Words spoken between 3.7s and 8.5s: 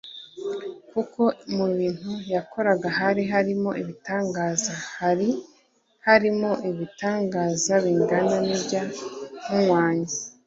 ibitangaza hari harimo ibitangaza bingana